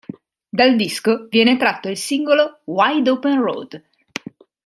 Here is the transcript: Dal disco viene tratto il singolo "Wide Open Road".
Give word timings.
Dal 0.49 0.75
disco 0.77 1.27
viene 1.29 1.57
tratto 1.57 1.87
il 1.87 1.95
singolo 1.95 2.61
"Wide 2.63 3.07
Open 3.11 3.39
Road". 3.39 3.83